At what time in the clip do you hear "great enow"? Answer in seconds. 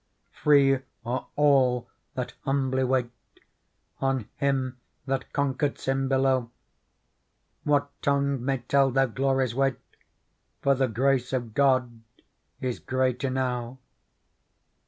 12.79-13.77